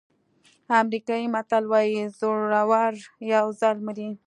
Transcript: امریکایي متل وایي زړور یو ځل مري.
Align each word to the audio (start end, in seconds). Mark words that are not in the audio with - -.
امریکایي 0.81 1.25
متل 1.33 1.63
وایي 1.71 1.99
زړور 2.19 2.91
یو 3.33 3.45
ځل 3.59 3.77
مري. 3.85 4.09